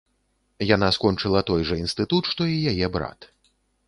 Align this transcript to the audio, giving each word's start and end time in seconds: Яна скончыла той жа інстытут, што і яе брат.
Яна 0.75 0.87
скончыла 0.95 1.43
той 1.49 1.61
жа 1.71 1.77
інстытут, 1.81 2.23
што 2.31 2.41
і 2.55 2.57
яе 2.73 2.87
брат. 2.97 3.29